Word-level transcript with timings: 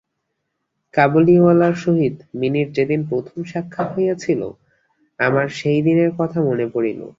কাবুলিওয়ালার 0.93 1.75
সহিত 1.75 2.15
মিনির 2.35 2.67
যেদিন 2.71 3.01
প্রথম 3.09 3.37
সাক্ষাৎ 3.43 3.87
হইয়াছিল, 3.95 4.41
আমার 5.19 5.47
সেই 5.49 5.79
দিনের 5.81 6.11
কথা 6.17 6.39
মনে 6.41 6.65
পড়িল। 6.73 7.01